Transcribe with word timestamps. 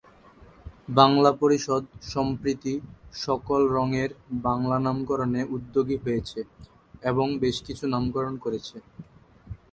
বাংলা 0.99 1.31
পরিষদ 1.41 1.83
সম্প্রতি 2.13 2.73
সকল 3.25 3.61
রংয়ের 3.75 4.11
বাংলা 4.47 4.77
নামকরণে 4.85 5.41
উদ্যোগী 5.55 5.97
হয়েছে 6.03 6.39
এবং 7.03 7.27
বেশকিছু 7.43 7.83
নামকরণ 7.87 8.35
করেছে। 8.45 8.77